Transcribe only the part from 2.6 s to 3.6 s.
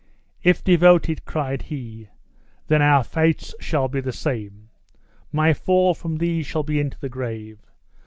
"then our fates